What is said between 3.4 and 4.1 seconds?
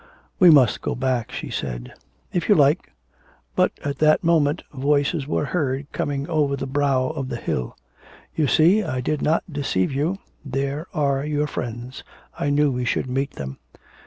But, at